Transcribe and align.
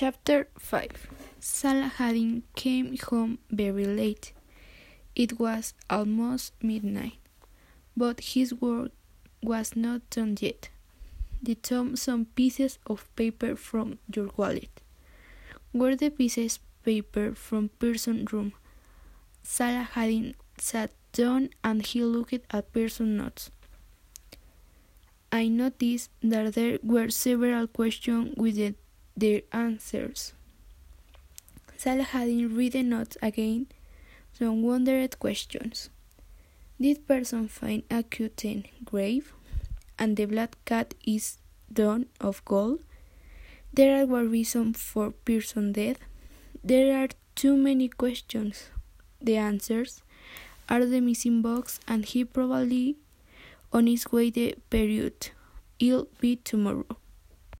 Chapter 0.00 0.48
5 0.58 1.10
Saladin 1.40 2.42
came 2.56 2.96
home 2.96 3.36
very 3.50 3.84
late. 3.84 4.32
It 5.14 5.38
was 5.38 5.74
almost 5.90 6.54
midnight, 6.62 7.18
but 7.94 8.32
his 8.32 8.54
work 8.54 8.92
was 9.42 9.76
not 9.76 10.08
done 10.08 10.38
yet. 10.40 10.70
Took 11.62 11.98
some 11.98 12.24
pieces 12.34 12.78
of 12.86 13.14
paper 13.14 13.54
from 13.56 13.98
your 14.08 14.30
wallet. 14.38 14.80
Were 15.74 15.94
the 15.94 16.08
pieces 16.08 16.56
of 16.56 16.82
paper 16.82 17.34
from 17.34 17.68
Pearson's 17.78 18.32
room? 18.32 18.54
Saladin 19.42 20.34
sat 20.56 20.92
down 21.12 21.50
and 21.62 21.84
he 21.84 22.02
looked 22.02 22.46
at 22.50 22.72
Pearson's 22.72 23.20
notes. 23.20 23.50
I 25.30 25.48
noticed 25.48 26.08
that 26.22 26.54
there 26.54 26.78
were 26.82 27.10
several 27.10 27.66
questions 27.66 28.32
with 28.38 28.56
the, 28.56 28.74
their 29.16 29.42
answers. 29.52 30.32
Saladin 31.76 32.54
read 32.54 32.72
the 32.72 32.82
notes 32.82 33.16
again, 33.22 33.66
some 34.32 34.62
wondered 34.62 35.18
questions. 35.18 35.90
Did 36.80 37.06
Pearson 37.06 37.48
find 37.48 37.82
a 37.90 38.02
curtain 38.02 38.64
grave? 38.84 39.32
And 39.98 40.16
the 40.16 40.24
black 40.24 40.56
cat 40.64 40.94
is 41.06 41.36
done 41.72 42.06
of 42.20 42.44
gold? 42.44 42.80
There 43.72 44.02
are 44.02 44.24
reasons 44.24 44.80
for 44.80 45.10
Pearson's 45.10 45.74
death. 45.74 45.98
There 46.64 47.02
are 47.02 47.08
too 47.34 47.56
many 47.56 47.88
questions. 47.88 48.70
The 49.20 49.36
answers 49.36 50.02
are 50.68 50.84
the 50.84 51.00
missing 51.00 51.42
box, 51.42 51.80
and 51.86 52.04
he 52.04 52.24
probably 52.24 52.96
on 53.72 53.86
his 53.86 54.10
way 54.10 54.30
the 54.30 54.54
period. 54.70 55.30
It'll 55.78 56.08
be 56.20 56.36
tomorrow. 56.36 56.99